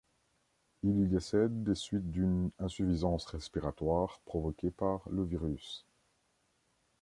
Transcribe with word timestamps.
Il 0.81 0.99
y 0.99 1.05
décède 1.07 1.61
des 1.61 1.75
suites 1.75 2.09
d'une 2.09 2.49
insuffisance 2.57 3.23
respiratoire 3.27 4.19
provoquée 4.25 4.71
par 4.71 5.07
le 5.11 5.23
virus. 5.23 5.85